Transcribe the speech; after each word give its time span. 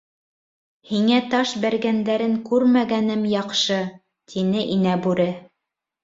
—Һиңә 0.91 1.17
таш 1.33 1.51
бәргәндәрен 1.65 2.33
күрмәгәнем 2.47 3.25
яҡшы,— 3.33 3.77
тине 4.33 4.63
Инә 4.77 4.95
Бүре. 5.05 5.29